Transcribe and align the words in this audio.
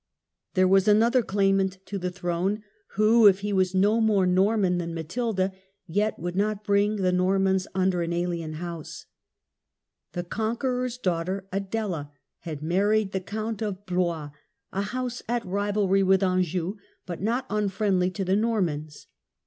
There 0.55 0.67
was 0.67 0.87
another 0.87 1.21
claimant 1.21 1.77
to 1.85 1.99
the 1.99 2.09
throne, 2.09 2.63
who, 2.95 3.27
if 3.27 3.41
he 3.41 3.53
was 3.53 3.75
no 3.75 4.01
more 4.01 4.25
Norman 4.25 4.79
than 4.79 4.95
Matilda, 4.95 5.51
yet 5.85 6.17
would 6.17 6.35
not 6.35 6.63
bring 6.63 6.95
the 6.95 7.11
Normans 7.11 7.67
under 7.75 8.01
an 8.01 8.11
alien 8.11 8.53
house. 8.53 9.05
The 10.13 10.21
Stephen 10.21 10.25
of 10.25 10.29
conqueror's 10.31 10.97
daughter 10.97 11.47
Adela 11.51 12.11
had 12.39 12.63
married 12.63 13.11
the 13.11 13.19
®*o" 13.21 13.25
Count 13.25 13.61
of 13.61 13.85
Blois, 13.85 14.31
a 14.73 14.81
house 14.81 15.21
at 15.29 15.45
rivalry 15.45 16.01
with 16.01 16.23
Anjou 16.23 16.77
but 17.05 17.21
not 17.21 17.45
unfriendly 17.51 18.09
to 18.09 18.25
the 18.25 18.35
Normans. 18.35 19.05